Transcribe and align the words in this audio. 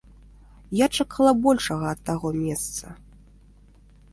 Я 0.77 0.87
чакала 1.03 1.33
большага 1.43 1.85
ад 1.97 2.01
таго 2.07 2.33
месца. 2.41 2.85